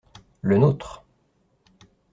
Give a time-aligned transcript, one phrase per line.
[0.41, 1.05] Le nôtre.